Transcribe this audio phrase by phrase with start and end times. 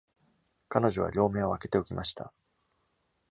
[0.67, 2.33] 彼女は両眼を開けておきました。